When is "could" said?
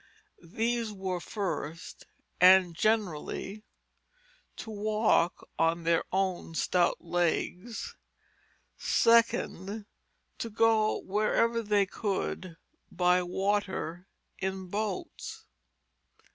11.85-12.57